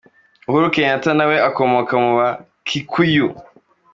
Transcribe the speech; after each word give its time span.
Uhuru 0.47 0.67
Kenyatta 0.73 1.11
na 1.17 1.25
we 1.29 1.35
akomoka 1.49 1.93
mu 2.03 2.11
ba 2.19 2.29
Kikuyu. 2.67 3.27